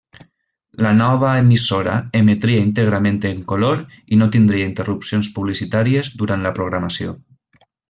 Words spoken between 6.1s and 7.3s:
durant la programació.